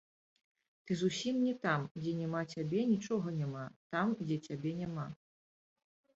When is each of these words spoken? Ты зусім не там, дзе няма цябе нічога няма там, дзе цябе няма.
Ты 0.85 0.91
зусім 1.01 1.35
не 1.47 1.53
там, 1.65 1.81
дзе 2.01 2.13
няма 2.21 2.41
цябе 2.57 2.81
нічога 2.93 3.27
няма 3.39 3.67
там, 3.93 4.07
дзе 4.25 4.41
цябе 4.51 4.71
няма. 4.81 5.07